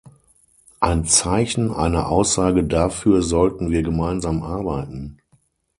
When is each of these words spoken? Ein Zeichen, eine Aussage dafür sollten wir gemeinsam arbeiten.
Ein 0.79 1.05
Zeichen, 1.05 1.71
eine 1.71 2.07
Aussage 2.07 2.63
dafür 2.63 3.21
sollten 3.21 3.69
wir 3.69 3.83
gemeinsam 3.83 4.41
arbeiten. 4.41 5.19